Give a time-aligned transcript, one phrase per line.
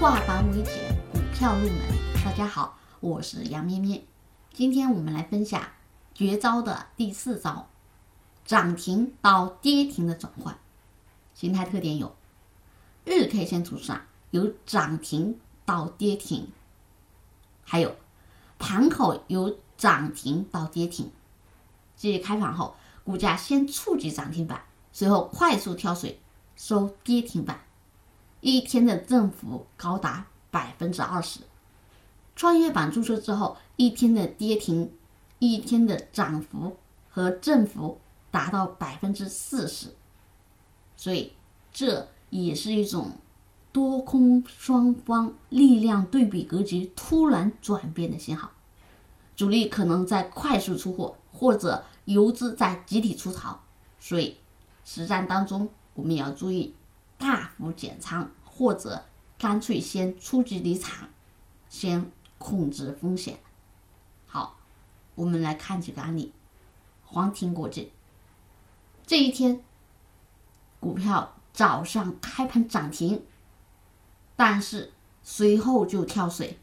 [0.00, 1.78] 化繁为简，股票入门。
[2.24, 4.02] 大家好，我是杨咩咩。
[4.50, 5.62] 今天我们来分享
[6.14, 7.68] 绝招的第四招：
[8.46, 10.58] 涨停到跌停的转换。
[11.34, 12.16] 形态特点有：
[13.04, 14.00] 日 K 线图上
[14.30, 16.48] 有涨停到跌停，
[17.62, 17.94] 还有
[18.58, 21.12] 盘口有涨停到跌停。
[21.94, 22.74] 即开盘后，
[23.04, 26.18] 股价先触及涨停板，随后快速跳水
[26.56, 27.60] 收跌停板。
[28.40, 31.40] 一天的振幅高达百分之二十，
[32.34, 34.90] 创业板注册之后，一天的跌停，
[35.38, 36.76] 一天的涨幅
[37.10, 39.88] 和振幅达到百分之四十，
[40.96, 41.32] 所以
[41.72, 43.10] 这也是一种
[43.72, 48.50] 多空双方力量对比格局突然转变的信号，
[49.36, 53.60] 主力可能在快速出货，或者游资在集体出逃，
[53.98, 54.38] 所以
[54.84, 56.74] 实战当中我们也要注意。
[57.60, 59.04] 不减仓，或者
[59.38, 61.10] 干脆先出局离场，
[61.68, 63.38] 先控制风险。
[64.26, 64.56] 好，
[65.14, 66.32] 我们来看几个案例。
[67.04, 67.92] 黄庭国际
[69.06, 69.62] 这一天，
[70.78, 73.22] 股票早上开盘涨停，
[74.36, 76.58] 但是随后就跳水，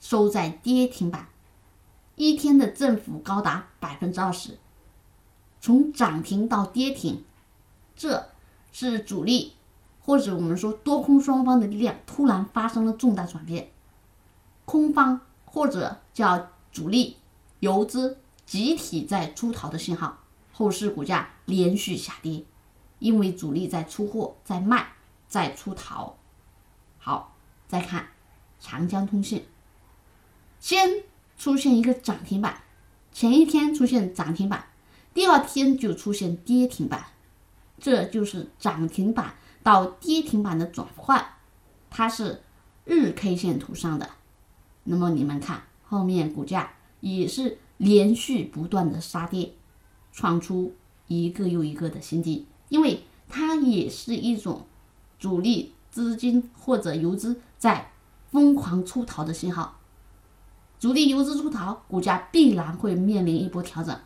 [0.00, 1.28] 收在跌停板，
[2.14, 4.56] 一天的振幅高达百分之二十，
[5.60, 7.24] 从涨停到跌停，
[7.94, 8.30] 这
[8.72, 9.57] 是主力。
[10.08, 13.68] 或者我们说多空双方的力量突然发生了重大转变，
[14.64, 17.18] 空方或者叫主力
[17.60, 20.20] 游资集体在出逃的信号，
[20.50, 22.42] 后市股价连续下跌，
[23.00, 24.92] 因为主力在出货、在卖、
[25.28, 26.16] 在出逃。
[26.96, 27.36] 好，
[27.68, 28.08] 再看
[28.58, 29.44] 长江通信，
[30.58, 31.02] 先
[31.36, 32.62] 出现一个涨停板，
[33.12, 34.68] 前一天出现涨停板，
[35.12, 37.08] 第二天就出现跌停板，
[37.78, 39.34] 这就是涨停板。
[39.62, 41.24] 到跌停板的转换，
[41.90, 42.42] 它是
[42.84, 44.08] 日 K 线图上的。
[44.84, 49.52] 那么你们看后面股价也是连续不断的杀跌，
[50.12, 50.74] 创出
[51.06, 54.66] 一个又一个的新低，因为它也是一种
[55.18, 57.92] 主力资金或者游资在
[58.30, 59.78] 疯狂出逃的信号。
[60.78, 63.98] 主力游资出逃，股价必然会面临一波调整。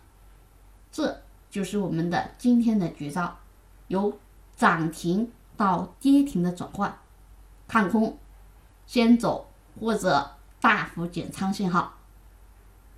[0.91, 3.39] 这就是我们的今天的绝招，
[3.89, 4.19] 由
[4.57, 5.31] 涨停。
[5.63, 6.99] 到跌停的转换，
[7.69, 8.19] 看空，
[8.85, 9.47] 先走
[9.79, 11.95] 或者大幅减仓信号。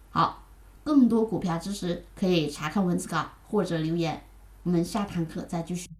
[0.08, 0.44] 好，
[0.82, 4.24] 更多股票知识可以查看文字稿或者留言，
[4.62, 5.90] 我们下堂课再继续。